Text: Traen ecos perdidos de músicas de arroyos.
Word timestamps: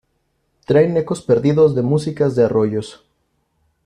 Traen 0.65 0.97
ecos 0.97 1.21
perdidos 1.21 1.75
de 1.75 1.83
músicas 1.83 2.33
de 2.35 2.43
arroyos. 2.45 3.05